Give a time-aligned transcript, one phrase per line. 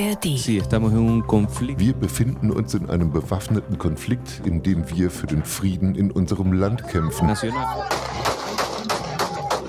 [0.00, 0.24] ARD.
[1.78, 6.52] Wir befinden uns in einem bewaffneten Konflikt, in dem wir für den Frieden in unserem
[6.52, 7.28] Land kämpfen.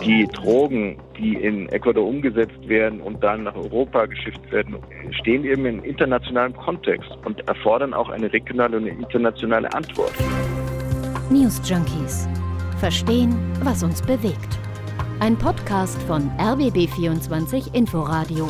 [0.03, 4.77] Die Drogen, die in Ecuador umgesetzt werden und dann nach Europa geschifft werden,
[5.11, 10.13] stehen eben in internationalem Kontext und erfordern auch eine regionale und internationale Antwort.
[11.29, 12.27] News Junkies.
[12.79, 14.57] Verstehen, was uns bewegt.
[15.19, 18.49] Ein Podcast von RBB24 Inforadio.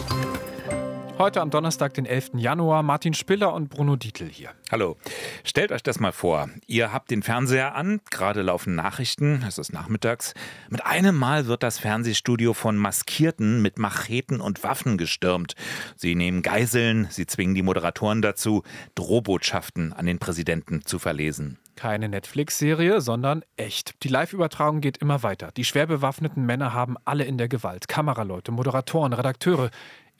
[1.21, 2.32] Heute am Donnerstag, den 11.
[2.38, 4.54] Januar, Martin Spiller und Bruno Dietl hier.
[4.71, 4.98] Hallo.
[5.44, 6.50] Stellt euch das mal vor.
[6.66, 10.34] Ihr habt den Fernseher an, gerade laufen Nachrichten, es ist nachmittags.
[10.71, 15.54] Mit einem Mal wird das Fernsehstudio von Maskierten mit Macheten und Waffen gestürmt.
[15.96, 18.64] Sie nehmen Geiseln, sie zwingen die Moderatoren dazu,
[18.96, 21.60] Drohbotschaften an den Präsidenten zu verlesen.
[21.75, 24.04] Keine Netflix-Serie, sondern echt.
[24.04, 25.52] Die Live-Übertragung geht immer weiter.
[25.56, 27.88] Die schwer bewaffneten Männer haben alle in der Gewalt.
[27.88, 29.69] Kameraleute, Moderatoren, Redakteure.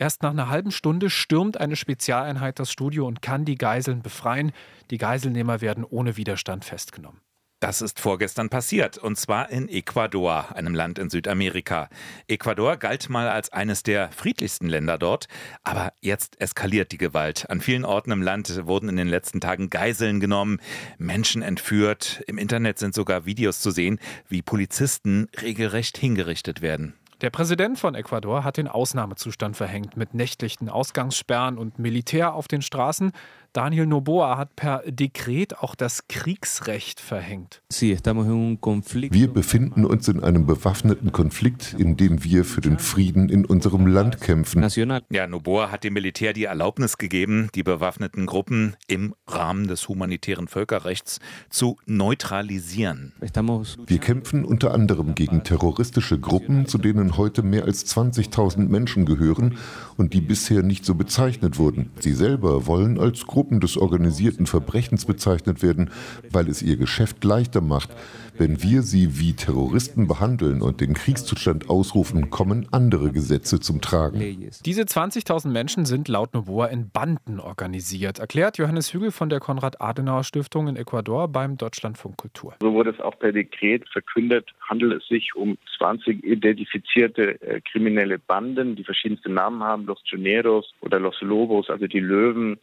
[0.02, 4.52] Erst nach einer halben Stunde stürmt eine Spezialeinheit das Studio und kann die Geiseln befreien.
[4.90, 7.22] Die Geiselnehmer werden ohne Widerstand festgenommen.
[7.60, 11.88] Das ist vorgestern passiert, und zwar in Ecuador, einem Land in Südamerika.
[12.28, 15.28] Ecuador galt mal als eines der friedlichsten Länder dort,
[15.62, 17.48] aber jetzt eskaliert die Gewalt.
[17.52, 20.60] An vielen Orten im Land wurden in den letzten Tagen Geiseln genommen,
[20.98, 22.24] Menschen entführt.
[22.26, 26.96] Im Internet sind sogar Videos zu sehen, wie Polizisten regelrecht hingerichtet werden.
[27.22, 32.64] Der Präsident von Ecuador hat den Ausnahmezustand verhängt mit nächtlichen Ausgangssperren und Militär auf den
[32.64, 33.12] Straßen.
[33.54, 37.62] Daniel Noboa hat per Dekret auch das Kriegsrecht verhängt.
[37.70, 43.88] Wir befinden uns in einem bewaffneten Konflikt, in dem wir für den Frieden in unserem
[43.88, 44.66] Land kämpfen.
[45.10, 50.48] Ja, Noboa hat dem Militär die Erlaubnis gegeben, die bewaffneten Gruppen im Rahmen des humanitären
[50.48, 53.12] Völkerrechts zu neutralisieren.
[53.20, 59.58] Wir kämpfen unter anderem gegen terroristische Gruppen, zu denen heute mehr als 20.000 Menschen gehören
[59.98, 61.92] und die bisher nicht so bezeichnet wurden.
[62.00, 65.90] Sie selber wollen als Gruppe Gruppen des organisierten Verbrechens bezeichnet werden,
[66.30, 67.90] weil es ihr Geschäft leichter macht.
[68.38, 74.52] Wenn wir sie wie Terroristen behandeln und den Kriegszustand ausrufen, kommen andere Gesetze zum Tragen.
[74.64, 80.68] Diese 20.000 Menschen sind laut Novoa in Banden organisiert, erklärt Johannes Hügel von der Konrad-Adenauer-Stiftung
[80.68, 82.54] in Ecuador beim Deutschlandfunk Kultur.
[82.62, 88.20] So wurde es auch per Dekret verkündet, handelt es sich um 20 identifizierte äh, kriminelle
[88.20, 92.60] Banden, die verschiedenste Namen haben, Los Choneros oder Los Lobos, also die Löwen,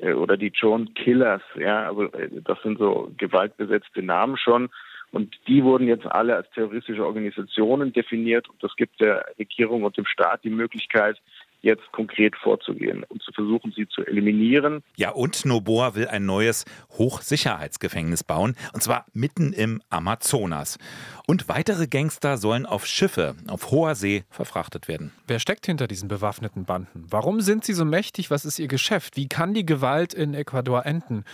[0.00, 4.68] oder die John Killers, ja, also äh, das sind so gewaltbesetzte Namen schon.
[5.12, 9.96] Und die wurden jetzt alle als terroristische Organisationen definiert und das gibt der Regierung und
[9.96, 11.20] dem Staat die Möglichkeit,
[11.62, 14.82] jetzt konkret vorzugehen und zu versuchen, sie zu eliminieren.
[14.96, 20.78] Ja, und Noboa will ein neues Hochsicherheitsgefängnis bauen, und zwar mitten im Amazonas.
[21.26, 25.12] Und weitere Gangster sollen auf Schiffe auf hoher See verfrachtet werden.
[25.26, 27.04] Wer steckt hinter diesen bewaffneten Banden?
[27.10, 28.30] Warum sind sie so mächtig?
[28.30, 29.16] Was ist ihr Geschäft?
[29.16, 31.24] Wie kann die Gewalt in Ecuador enden?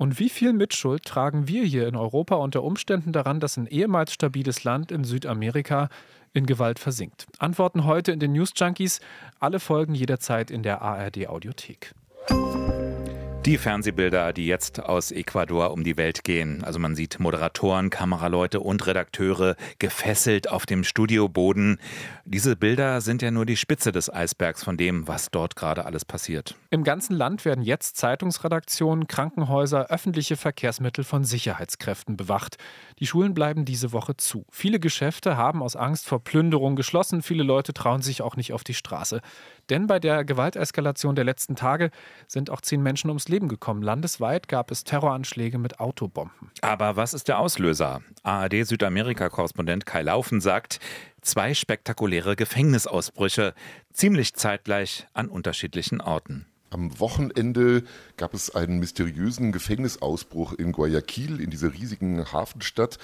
[0.00, 4.14] Und wie viel Mitschuld tragen wir hier in Europa unter Umständen daran, dass ein ehemals
[4.14, 5.90] stabiles Land in Südamerika
[6.32, 7.26] in Gewalt versinkt?
[7.38, 9.00] Antworten heute in den News Junkies.
[9.38, 11.94] Alle Folgen jederzeit in der ARD Audiothek.
[13.46, 16.62] Die Fernsehbilder, die jetzt aus Ecuador um die Welt gehen.
[16.62, 21.78] Also man sieht Moderatoren, Kameraleute und Redakteure gefesselt auf dem Studioboden.
[22.26, 26.04] Diese Bilder sind ja nur die Spitze des Eisbergs von dem, was dort gerade alles
[26.04, 26.54] passiert.
[26.68, 32.58] Im ganzen Land werden jetzt Zeitungsredaktionen, Krankenhäuser, öffentliche Verkehrsmittel von Sicherheitskräften bewacht.
[32.98, 34.44] Die Schulen bleiben diese Woche zu.
[34.50, 37.22] Viele Geschäfte haben aus Angst vor Plünderung geschlossen.
[37.22, 39.22] Viele Leute trauen sich auch nicht auf die Straße.
[39.70, 41.90] Denn bei der Gewalteskalation der letzten Tage
[42.26, 43.82] sind auch zehn Menschen ums Leben gekommen.
[43.82, 46.50] Landesweit gab es Terroranschläge mit Autobomben.
[46.60, 48.02] Aber was ist der Auslöser?
[48.22, 50.80] ARD Südamerika-Korrespondent Kai Laufen sagt,
[51.22, 53.54] zwei spektakuläre Gefängnisausbrüche,
[53.92, 56.46] ziemlich zeitgleich an unterschiedlichen Orten.
[56.72, 57.82] Am Wochenende
[58.16, 62.98] gab es einen mysteriösen Gefängnisausbruch in Guayaquil, in dieser riesigen Hafenstadt.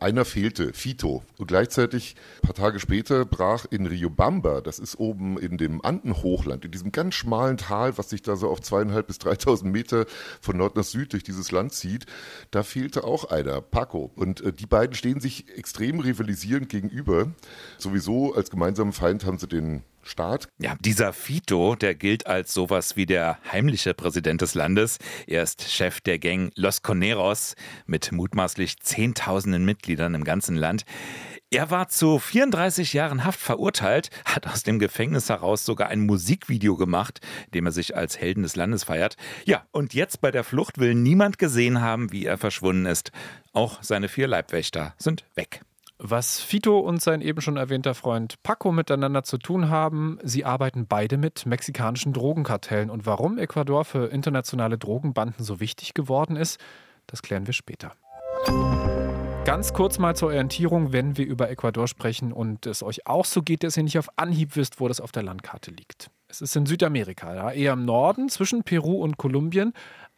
[0.00, 1.22] Einer fehlte, Fito.
[1.38, 6.64] Und gleichzeitig, ein paar Tage später, brach in Riobamba, das ist oben in dem Andenhochland,
[6.64, 10.06] in diesem ganz schmalen Tal, was sich da so auf zweieinhalb bis dreitausend Meter
[10.40, 12.06] von Nord nach Süd durch dieses Land zieht,
[12.50, 14.10] da fehlte auch einer, Paco.
[14.16, 17.30] Und äh, die beiden stehen sich extrem rivalisierend gegenüber.
[17.78, 20.48] Sowieso als gemeinsamen Feind haben sie den Staat.
[20.58, 24.98] Ja, dieser Fito, der gilt als sowas wie der heimliche Präsident des Landes.
[25.26, 27.54] Er ist Chef der Gang Los Coneros
[27.86, 30.84] mit mutmaßlich Zehntausenden Mitgliedern im ganzen Land.
[31.52, 36.76] Er war zu 34 Jahren Haft verurteilt, hat aus dem Gefängnis heraus sogar ein Musikvideo
[36.76, 37.20] gemacht,
[37.52, 39.16] dem er sich als Helden des Landes feiert.
[39.44, 43.12] Ja, und jetzt bei der Flucht will niemand gesehen haben, wie er verschwunden ist.
[43.52, 45.60] Auch seine vier Leibwächter sind weg.
[46.04, 50.88] Was Fito und sein eben schon erwähnter Freund Paco miteinander zu tun haben, sie arbeiten
[50.88, 52.90] beide mit mexikanischen Drogenkartellen.
[52.90, 56.58] Und warum Ecuador für internationale Drogenbanden so wichtig geworden ist,
[57.06, 57.92] das klären wir später.
[59.44, 63.40] Ganz kurz mal zur Orientierung, wenn wir über Ecuador sprechen und es euch auch so
[63.40, 66.10] geht, dass ihr nicht auf Anhieb wisst, wo das auf der Landkarte liegt.
[66.26, 69.72] Es ist in Südamerika, ja, eher im Norden zwischen Peru und Kolumbien.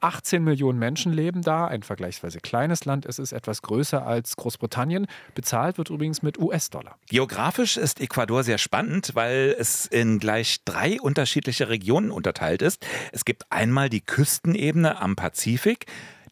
[0.05, 3.07] 18 Millionen Menschen leben da, ein vergleichsweise kleines Land.
[3.07, 5.07] Es ist etwas größer als Großbritannien.
[5.35, 6.99] Bezahlt wird übrigens mit US-Dollar.
[7.09, 12.87] Geografisch ist Ecuador sehr spannend, weil es in gleich drei unterschiedliche Regionen unterteilt ist.
[13.13, 15.87] Es gibt einmal die Küstenebene am Pazifik,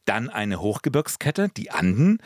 [0.05, 2.19] dann eine Hochgebirgskette, die Anden,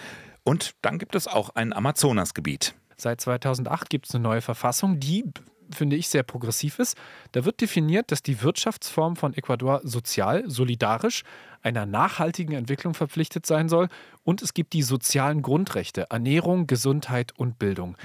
[0.42, 2.74] und dann gibt es auch ein Amazonasgebiet.
[2.96, 5.24] Seit 2008 gibt es eine neue Verfassung, die
[5.74, 6.96] finde ich, sehr progressiv ist.
[7.32, 11.22] Da wird definiert, dass die Wirtschaftsform von Ecuador sozial, solidarisch,
[11.62, 13.88] einer nachhaltigen Entwicklung verpflichtet sein soll
[14.22, 17.96] und es gibt die sozialen Grundrechte, Ernährung, Gesundheit und Bildung.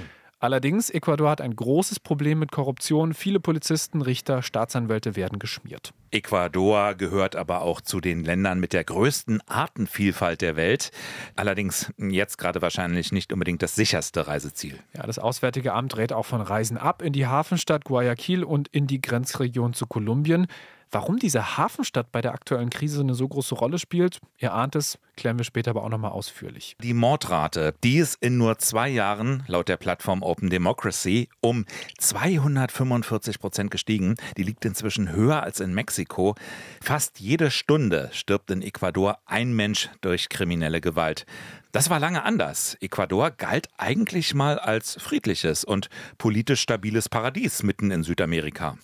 [0.42, 3.14] Allerdings, Ecuador hat ein großes Problem mit Korruption.
[3.14, 5.94] Viele Polizisten, Richter, Staatsanwälte werden geschmiert.
[6.10, 10.92] Ecuador gehört aber auch zu den Ländern mit der größten Artenvielfalt der Welt.
[11.36, 14.80] Allerdings jetzt gerade wahrscheinlich nicht unbedingt das sicherste Reiseziel.
[14.96, 18.88] Ja, das Auswärtige Amt rät auch von Reisen ab in die Hafenstadt Guayaquil und in
[18.88, 20.48] die Grenzregion zu Kolumbien.
[20.94, 25.00] Warum diese Hafenstadt bei der aktuellen Krise eine so große Rolle spielt, ihr ahnt es,
[25.16, 26.76] klären wir später aber auch nochmal ausführlich.
[26.84, 31.66] Die Mordrate, die ist in nur zwei Jahren laut der Plattform Open Democracy um
[31.98, 34.16] 245 Prozent gestiegen.
[34.36, 36.36] Die liegt inzwischen höher als in Mexiko.
[36.82, 41.26] Fast jede Stunde stirbt in Ecuador ein Mensch durch kriminelle Gewalt.
[41.72, 42.76] Das war lange anders.
[42.82, 45.88] Ecuador galt eigentlich mal als friedliches und
[46.18, 48.78] politisch stabiles Paradies mitten in Südamerika.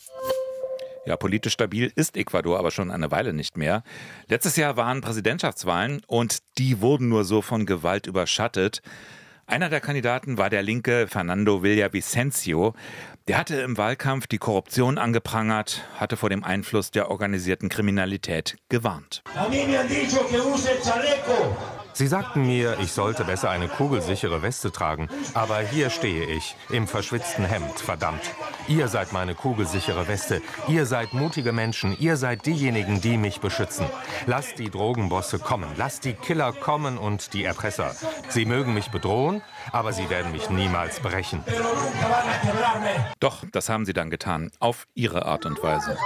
[1.07, 3.83] Ja, politisch stabil ist Ecuador aber schon eine Weile nicht mehr.
[4.27, 8.81] Letztes Jahr waren Präsidentschaftswahlen und die wurden nur so von Gewalt überschattet.
[9.45, 12.73] Einer der Kandidaten war der linke Fernando Villavicencio.
[13.29, 19.23] Der hatte im Wahlkampf die Korruption angeprangert, hatte vor dem Einfluss der organisierten Kriminalität gewarnt.
[21.97, 25.09] Sie sagten mir, ich sollte besser eine kugelsichere Weste tragen.
[25.33, 28.21] Aber hier stehe ich, im verschwitzten Hemd, verdammt.
[28.67, 30.43] Ihr seid meine kugelsichere Weste.
[30.67, 31.97] Ihr seid mutige Menschen.
[31.99, 33.87] Ihr seid diejenigen, die mich beschützen.
[34.27, 35.69] Lasst die Drogenbosse kommen.
[35.75, 37.95] Lasst die Killer kommen und die Erpresser.
[38.29, 39.41] Sie mögen mich bedrohen,
[39.71, 41.43] aber sie werden mich niemals brechen.
[43.19, 44.51] Doch, das haben sie dann getan.
[44.59, 45.97] Auf ihre Art und Weise.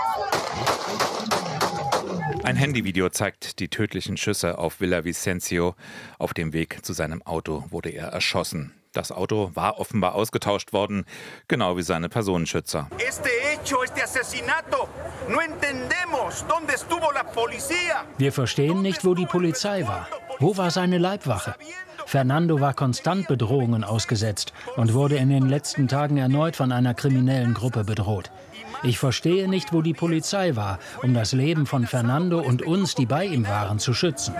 [2.44, 5.76] Ein Handyvideo zeigt die tödlichen Schüsse auf Villa Vicencio.
[6.18, 8.74] Auf dem Weg zu seinem Auto wurde er erschossen.
[8.94, 11.06] Das Auto war offenbar ausgetauscht worden,
[11.48, 12.90] genau wie seine Personenschützer.
[18.18, 20.08] Wir verstehen nicht, wo die Polizei war.
[20.40, 21.56] Wo war seine Leibwache?
[22.06, 27.54] Fernando war konstant Bedrohungen ausgesetzt und wurde in den letzten Tagen erneut von einer kriminellen
[27.54, 28.32] Gruppe bedroht.
[28.84, 33.06] Ich verstehe nicht, wo die Polizei war, um das Leben von Fernando und uns, die
[33.06, 34.34] bei ihm waren, zu schützen.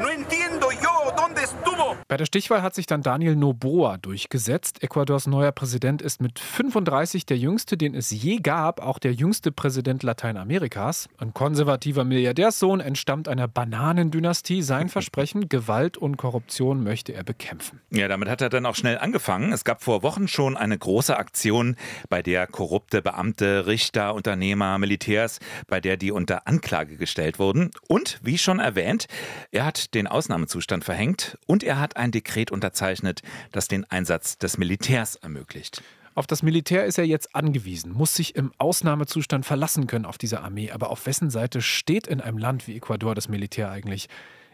[2.12, 4.84] Bei der Stichwahl hat sich dann Daniel Noboa durchgesetzt.
[4.84, 9.50] Ecuadors neuer Präsident ist mit 35 der jüngste, den es je gab, auch der jüngste
[9.54, 11.08] Präsident Lateinamerikas.
[11.20, 14.62] Ein konservativer Milliardärssohn entstammt einer Bananendynastie.
[14.62, 17.80] Sein Versprechen, Gewalt und Korruption möchte er bekämpfen.
[17.92, 19.54] Ja, damit hat er dann auch schnell angefangen.
[19.54, 21.78] Es gab vor Wochen schon eine große Aktion,
[22.10, 27.72] bei der korrupte Beamte, Richter, Unternehmer, Militärs, bei der die unter Anklage gestellt wurden.
[27.88, 29.08] Und, wie schon erwähnt,
[29.52, 33.22] er hat den Ausnahmezustand verhängt und er hat ein Dekret unterzeichnet,
[33.54, 35.82] das den Einsatz des Militärs ermöglicht.
[36.14, 40.42] Auf das Militär ist er jetzt angewiesen, muss sich im Ausnahmezustand verlassen können auf diese
[40.42, 40.72] Armee.
[40.72, 44.10] Aber auf wessen Seite steht in einem Land wie Ecuador das Militär eigentlich?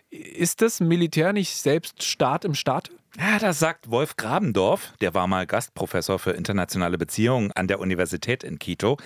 [0.10, 2.92] Ist das Militär nicht selbst Staat im Staat?
[3.20, 8.44] Ja, das sagt Wolf Grabendorf, der war mal Gastprofessor für internationale Beziehungen an der Universität
[8.44, 8.98] in Quito,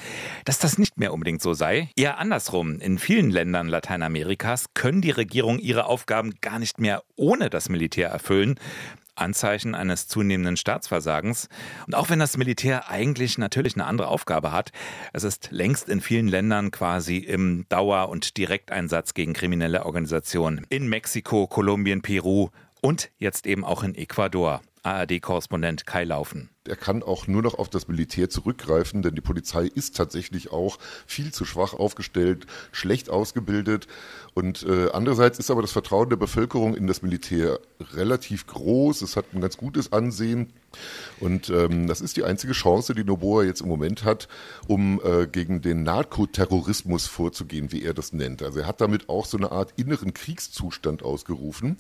[0.43, 1.89] dass das nicht mehr unbedingt so sei.
[1.95, 2.79] Eher andersrum.
[2.79, 8.09] In vielen Ländern Lateinamerikas können die Regierungen ihre Aufgaben gar nicht mehr ohne das Militär
[8.09, 8.59] erfüllen.
[9.15, 11.49] Anzeichen eines zunehmenden Staatsversagens.
[11.87, 14.71] Und auch wenn das Militär eigentlich natürlich eine andere Aufgabe hat,
[15.13, 20.65] es ist längst in vielen Ländern quasi im Dauer- und Direkteinsatz gegen kriminelle Organisationen.
[20.69, 22.49] In Mexiko, Kolumbien, Peru
[22.81, 24.61] und jetzt eben auch in Ecuador.
[24.83, 26.50] ARD-Korrespondent Kai Laufen.
[26.67, 30.77] Er kann auch nur noch auf das Militär zurückgreifen, denn die Polizei ist tatsächlich auch
[31.07, 33.87] viel zu schwach aufgestellt, schlecht ausgebildet.
[34.35, 37.59] Und äh, andererseits ist aber das Vertrauen der Bevölkerung in das Militär
[37.93, 39.01] relativ groß.
[39.01, 40.53] Es hat ein ganz gutes Ansehen.
[41.19, 44.27] Und ähm, das ist die einzige Chance, die Noboa jetzt im Moment hat,
[44.67, 48.41] um äh, gegen den Narkoterrorismus vorzugehen, wie er das nennt.
[48.41, 51.77] Also er hat damit auch so eine Art inneren Kriegszustand ausgerufen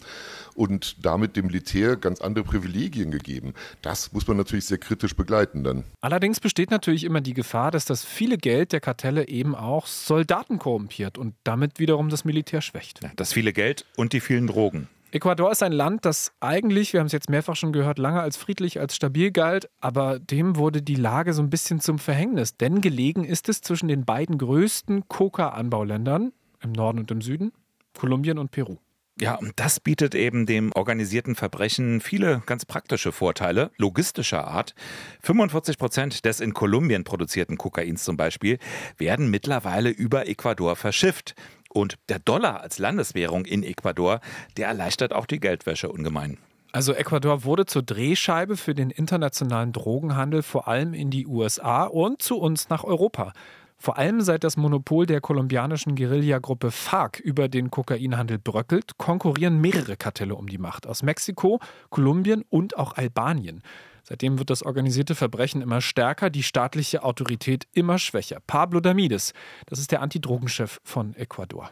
[0.55, 3.53] und damit dem Militär ganz andere Privilegien gegeben.
[3.81, 5.83] Das muss man natürlich sehr kritisch begleiten dann.
[6.01, 10.57] Allerdings besteht natürlich immer die Gefahr, dass das viele Geld der Kartelle eben auch Soldaten
[10.57, 13.03] korrumpiert und damit wiederum das Militär schwächt.
[13.03, 14.87] Ja, das viele Geld und die vielen Drogen.
[15.13, 18.37] Ecuador ist ein Land, das eigentlich, wir haben es jetzt mehrfach schon gehört, lange als
[18.37, 22.55] friedlich, als stabil galt, aber dem wurde die Lage so ein bisschen zum Verhängnis.
[22.55, 26.31] Denn gelegen ist es zwischen den beiden größten Coca-Anbauländern
[26.63, 27.51] im Norden und im Süden,
[27.93, 28.77] Kolumbien und Peru.
[29.19, 34.73] Ja, und das bietet eben dem organisierten Verbrechen viele ganz praktische Vorteile, logistischer Art.
[35.21, 38.57] 45 Prozent des in Kolumbien produzierten Kokains zum Beispiel
[38.97, 41.35] werden mittlerweile über Ecuador verschifft.
[41.69, 44.21] Und der Dollar als Landeswährung in Ecuador,
[44.57, 46.37] der erleichtert auch die Geldwäsche ungemein.
[46.73, 52.21] Also Ecuador wurde zur Drehscheibe für den internationalen Drogenhandel, vor allem in die USA und
[52.21, 53.33] zu uns nach Europa.
[53.81, 59.97] Vor allem seit das Monopol der kolumbianischen Guerillagruppe FARC über den Kokainhandel bröckelt, konkurrieren mehrere
[59.97, 61.59] Kartelle um die Macht aus Mexiko,
[61.89, 63.63] Kolumbien und auch Albanien.
[64.11, 68.39] Seitdem wird das organisierte Verbrechen immer stärker, die staatliche Autorität immer schwächer.
[68.45, 69.31] Pablo Damides,
[69.67, 71.71] das ist der Antidrogenchef von Ecuador.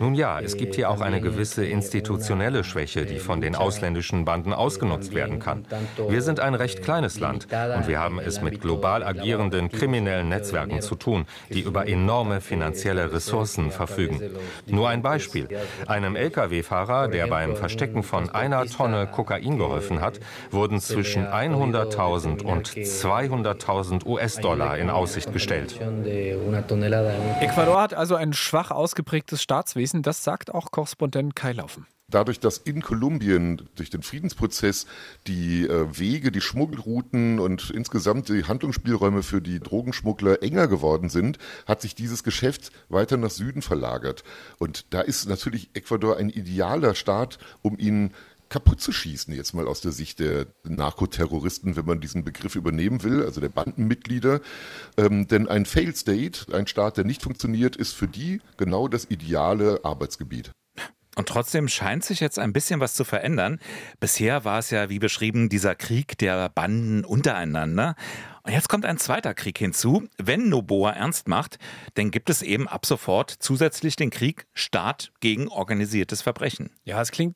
[0.00, 4.54] Nun ja, es gibt hier auch eine gewisse institutionelle Schwäche, die von den ausländischen Banden
[4.54, 5.66] ausgenutzt werden kann.
[6.08, 10.80] Wir sind ein recht kleines Land und wir haben es mit global agierenden kriminellen Netzwerken
[10.80, 14.22] zu tun, die über enorme finanzielle Ressourcen verfügen.
[14.64, 15.46] Nur ein Beispiel.
[15.86, 20.20] Einem Lkw-Fahrer, der beim Verstecken von einer Tonne Kokain geholfen geholfen hat,
[20.50, 25.78] wurden zwischen 100.000 und 200.000 US-Dollar in Aussicht gestellt.
[27.40, 32.58] Ecuador hat also ein schwach ausgeprägtes Staatswesen, das sagt auch Korrespondent Kai Laufen dadurch, dass
[32.58, 34.86] in Kolumbien durch den Friedensprozess
[35.26, 41.38] die äh, Wege, die Schmuggelrouten und insgesamt die Handlungsspielräume für die Drogenschmuggler enger geworden sind,
[41.66, 44.22] hat sich dieses Geschäft weiter nach Süden verlagert.
[44.58, 48.12] Und da ist natürlich Ecuador ein idealer Staat, um ihn
[48.48, 53.02] kaputt zu schießen, jetzt mal aus der Sicht der Narkoterroristen, wenn man diesen Begriff übernehmen
[53.02, 54.40] will, also der Bandenmitglieder.
[54.96, 59.10] Ähm, denn ein Failed State, ein Staat, der nicht funktioniert, ist für die genau das
[59.10, 60.52] ideale Arbeitsgebiet.
[61.16, 63.58] Und trotzdem scheint sich jetzt ein bisschen was zu verändern.
[64.00, 67.96] Bisher war es ja, wie beschrieben, dieser Krieg der Banden untereinander.
[68.42, 70.06] Und jetzt kommt ein zweiter Krieg hinzu.
[70.18, 71.58] Wenn Noboa ernst macht,
[71.94, 76.70] dann gibt es eben ab sofort zusätzlich den Krieg Staat gegen organisiertes Verbrechen.
[76.84, 77.34] Ja, es klingt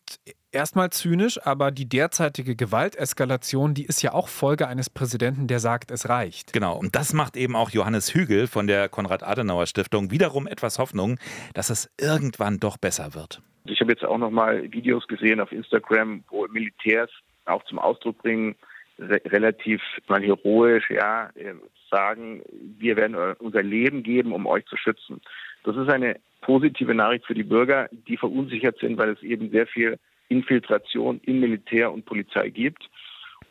[0.52, 5.90] erstmal zynisch, aber die derzeitige Gewalteskalation, die ist ja auch Folge eines Präsidenten, der sagt,
[5.90, 6.52] es reicht.
[6.52, 11.18] Genau, und das macht eben auch Johannes Hügel von der Konrad-Adenauer-Stiftung wiederum etwas Hoffnung,
[11.54, 13.42] dass es irgendwann doch besser wird.
[13.64, 17.10] Ich habe jetzt auch noch mal Videos gesehen auf Instagram, wo Militärs
[17.44, 18.54] auch zum Ausdruck bringen,
[18.98, 21.54] re relativ mal heroisch, ja, äh,
[21.90, 22.42] sagen,
[22.78, 25.20] wir werden unser Leben geben, um euch zu schützen.
[25.64, 29.66] Das ist eine positive Nachricht für die Bürger, die verunsichert sind, weil es eben sehr
[29.66, 29.98] viel
[30.28, 32.88] Infiltration in Militär und Polizei gibt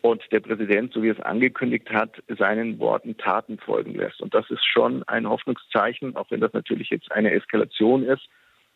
[0.01, 4.21] und der Präsident, so wie er es angekündigt hat, seinen Worten Taten folgen lässt.
[4.21, 8.27] Und das ist schon ein Hoffnungszeichen, auch wenn das natürlich jetzt eine Eskalation ist.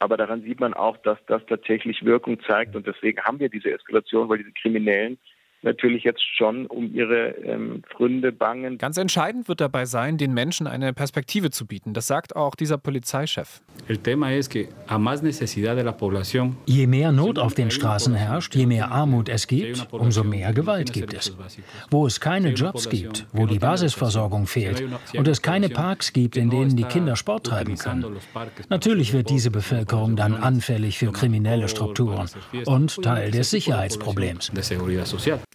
[0.03, 2.75] Aber daran sieht man auch, dass das tatsächlich Wirkung zeigt.
[2.75, 5.17] Und deswegen haben wir diese Eskalation, weil diese Kriminellen
[5.63, 8.77] natürlich jetzt schon um ihre ähm, Gründe bangen.
[8.77, 11.93] Ganz entscheidend wird dabei sein, den Menschen eine Perspektive zu bieten.
[11.93, 13.61] Das sagt auch dieser Polizeichef.
[16.65, 20.93] Je mehr Not auf den Straßen herrscht, je mehr Armut es gibt, umso mehr Gewalt
[20.93, 21.35] gibt es.
[21.89, 24.83] Wo es keine Jobs gibt, wo die Basisversorgung fehlt
[25.15, 28.17] und es keine Parks gibt, in denen die Kinder Sport treiben können.
[28.69, 32.29] Natürlich wird diese Bevölkerung dann anfällig für kriminelle Strukturen
[32.65, 34.51] und Teil des Sicherheitsproblems.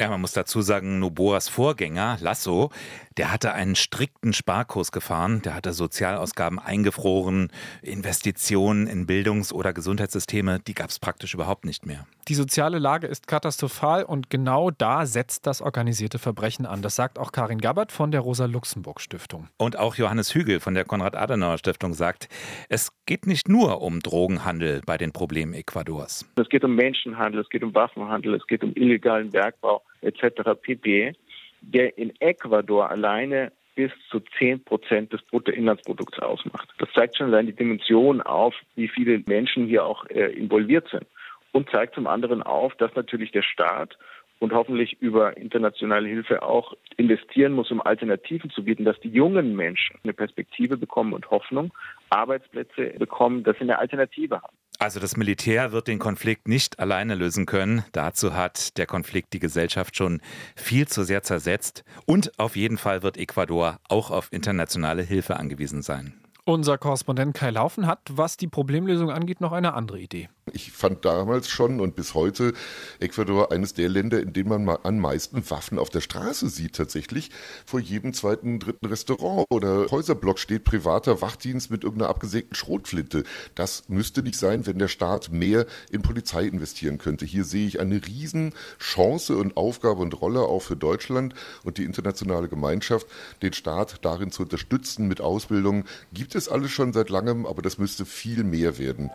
[0.01, 2.71] Ja, man muss dazu sagen, Noboas Vorgänger, Lasso,
[3.17, 7.51] der hatte einen strikten Sparkurs gefahren, der hatte Sozialausgaben eingefroren,
[7.83, 12.07] Investitionen in Bildungs- oder Gesundheitssysteme, die gab es praktisch überhaupt nicht mehr.
[12.29, 16.81] Die soziale Lage ist katastrophal und genau da setzt das organisierte Verbrechen an.
[16.81, 19.49] Das sagt auch Karin Gabbard von der Rosa-Luxemburg-Stiftung.
[19.57, 22.29] Und auch Johannes Hügel von der Konrad-Adenauer-Stiftung sagt,
[22.69, 26.25] es geht nicht nur um Drogenhandel bei den Problemen Ecuadors.
[26.37, 30.55] Es geht um Menschenhandel, es geht um Waffenhandel, es geht um illegalen Bergbau etc.
[30.61, 31.15] pp
[31.61, 36.69] der in Ecuador alleine bis zu 10 Prozent des Bruttoinlandsprodukts ausmacht.
[36.79, 41.07] Das zeigt schon allein die Dimension auf, wie viele Menschen hier auch äh, involviert sind.
[41.53, 43.97] Und zeigt zum anderen auf, dass natürlich der Staat
[44.41, 49.57] und hoffentlich über internationale Hilfe auch investieren muss, um Alternativen zu bieten, dass die jungen
[49.57, 51.73] Menschen eine Perspektive bekommen und Hoffnung,
[52.11, 54.58] Arbeitsplätze bekommen, dass sie eine Alternative haben.
[54.81, 57.85] Also das Militär wird den Konflikt nicht alleine lösen können.
[57.91, 60.21] Dazu hat der Konflikt die Gesellschaft schon
[60.55, 61.83] viel zu sehr zersetzt.
[62.07, 66.15] Und auf jeden Fall wird Ecuador auch auf internationale Hilfe angewiesen sein.
[66.45, 70.31] Unser Korrespondent Kai Laufen hat, was die Problemlösung angeht, noch eine andere Idee.
[70.55, 72.53] Ich fand damals schon und bis heute
[73.01, 77.31] Ecuador eines der Länder, in denen man am meisten Waffen auf der Straße sieht tatsächlich.
[77.67, 83.25] Vor jedem zweiten, dritten Restaurant oder Häuserblock steht privater Wachdienst mit irgendeiner abgesägten Schrotflinte.
[83.55, 87.25] Das müsste nicht sein, wenn der Staat mehr in Polizei investieren könnte.
[87.25, 92.49] Hier sehe ich eine Riesenchance und Aufgabe und Rolle auch für Deutschland und die internationale
[92.49, 93.07] Gemeinschaft,
[93.43, 95.85] den Staat darin zu unterstützen mit Ausbildung.
[96.13, 99.11] Gibt es alles schon seit langem, aber das müsste viel mehr werden.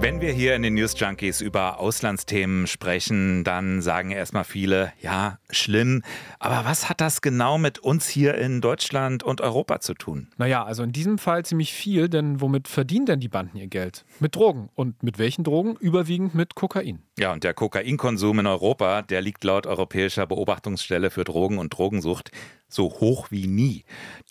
[0.00, 5.40] Wenn wir hier in den News Junkies über Auslandsthemen sprechen, dann sagen erstmal viele, ja,
[5.50, 6.04] schlimm.
[6.38, 10.28] Aber was hat das genau mit uns hier in Deutschland und Europa zu tun?
[10.36, 14.04] Naja, also in diesem Fall ziemlich viel, denn womit verdienen denn die Banden ihr Geld?
[14.20, 14.68] Mit Drogen.
[14.76, 15.74] Und mit welchen Drogen?
[15.80, 17.02] Überwiegend mit Kokain.
[17.18, 22.30] Ja, und der Kokainkonsum in Europa, der liegt laut Europäischer Beobachtungsstelle für Drogen und Drogensucht
[22.68, 23.84] so hoch wie nie.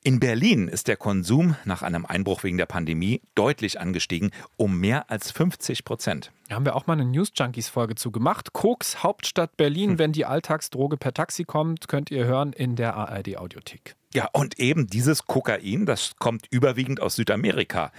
[0.04, 5.10] In Berlin ist der Konsum nach einem Einbruch wegen der Pandemie deutlich angestiegen, um mehr
[5.10, 6.32] als 50 Prozent.
[6.48, 8.54] Da haben wir auch mal eine News Junkies Folge zu gemacht.
[8.54, 9.92] Koks, Hauptstadt Berlin.
[9.92, 10.00] Hm.
[10.00, 13.96] Wenn die Alltagsdroge per Taxi kommt, könnt ihr hören in der ARD Audiothek.
[14.14, 17.92] Ja, und eben dieses Kokain, das kommt überwiegend aus Südamerika.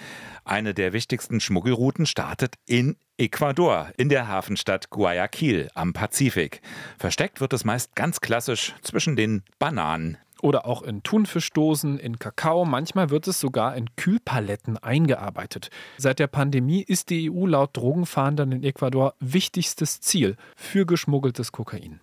[0.45, 6.63] Eine der wichtigsten Schmuggelrouten startet in Ecuador, in der Hafenstadt Guayaquil am Pazifik.
[6.99, 12.65] Versteckt wird es meist ganz klassisch zwischen den Bananen, oder auch in Thunfischdosen, in Kakao.
[12.65, 15.71] Manchmal wird es sogar in Kühlpaletten eingearbeitet.
[15.97, 22.01] Seit der Pandemie ist die EU laut Drogenfahndern in Ecuador wichtigstes Ziel für geschmuggeltes Kokain.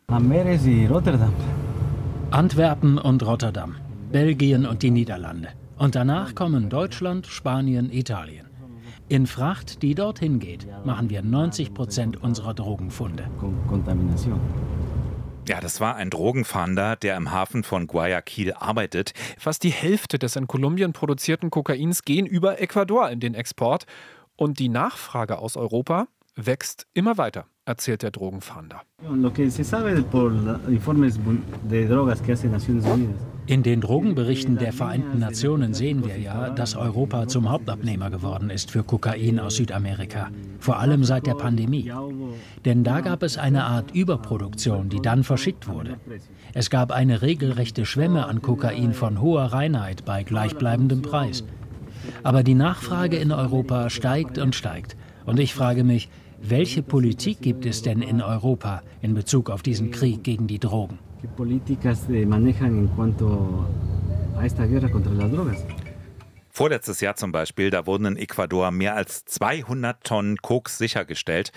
[2.31, 3.75] Antwerpen und Rotterdam,
[4.11, 5.49] Belgien und die Niederlande.
[5.77, 8.47] Und danach kommen Deutschland, Spanien, Italien.
[9.07, 13.25] In Fracht, die dorthin geht, machen wir 90 Prozent unserer Drogenfunde.
[15.47, 19.13] Ja, das war ein Drogenfahnder, der im Hafen von Guayaquil arbeitet.
[19.37, 23.85] Fast die Hälfte des in Kolumbien produzierten Kokains gehen über Ecuador in den Export.
[24.35, 28.81] Und die Nachfrage aus Europa wächst immer weiter, erzählt der Drogenfahnder.
[33.47, 38.71] In den Drogenberichten der Vereinten Nationen sehen wir ja, dass Europa zum Hauptabnehmer geworden ist
[38.71, 41.91] für Kokain aus Südamerika, vor allem seit der Pandemie.
[42.65, 45.97] Denn da gab es eine Art Überproduktion, die dann verschickt wurde.
[46.53, 51.43] Es gab eine regelrechte Schwemme an Kokain von hoher Reinheit bei gleichbleibendem Preis.
[52.23, 54.95] Aber die Nachfrage in Europa steigt und steigt.
[55.25, 56.09] Und ich frage mich,
[56.49, 60.99] welche Politik gibt es denn in Europa in Bezug auf diesen Krieg gegen die Drogen?
[66.51, 71.51] Vorletztes Jahr zum Beispiel, da wurden in Ecuador mehr als 200 Tonnen Koks sichergestellt.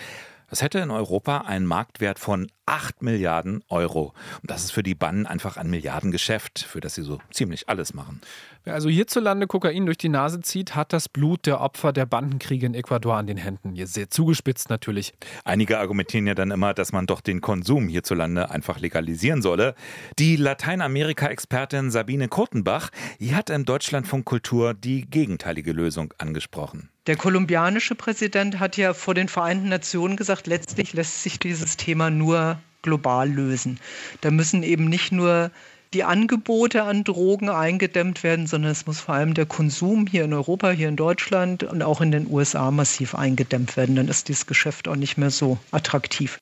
[0.51, 4.15] Das hätte in Europa einen Marktwert von 8 Milliarden Euro.
[4.43, 7.93] Und das ist für die Bannen einfach ein Milliardengeschäft, für das sie so ziemlich alles
[7.95, 8.21] machen.
[8.65, 12.67] Wer also hierzulande Kokain durch die Nase zieht, hat das Blut der Opfer der Bandenkriege
[12.67, 13.75] in Ecuador an den Händen.
[13.75, 15.15] Hier sehr zugespitzt natürlich.
[15.45, 19.75] Einige argumentieren ja dann immer, dass man doch den Konsum hierzulande einfach legalisieren solle.
[20.19, 26.91] Die Lateinamerika-Expertin Sabine Kurtenbach, die hat im Deutschlandfunk Kultur die gegenteilige Lösung angesprochen.
[27.09, 32.11] Der kolumbianische Präsident hat ja vor den Vereinten Nationen gesagt, letztlich lässt sich dieses Thema
[32.11, 33.81] nur global lösen.
[34.21, 35.51] Da müssen eben nicht nur
[35.95, 40.35] die Angebote an Drogen eingedämmt werden, sondern es muss vor allem der Konsum hier in
[40.35, 43.97] Europa, hier in Deutschland und auch in den USA massiv eingedämmt werden.
[43.97, 46.39] Dann ist dieses Geschäft auch nicht mehr so attraktiv.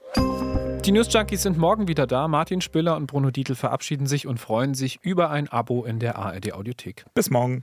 [0.85, 2.27] Die News Junkies sind morgen wieder da.
[2.27, 6.19] Martin Spiller und Bruno Dietl verabschieden sich und freuen sich über ein Abo in der
[6.19, 7.05] ARD Audiothek.
[7.15, 7.63] Bis morgen.